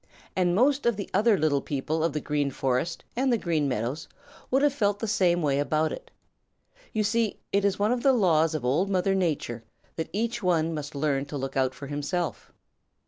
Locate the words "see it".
7.03-7.63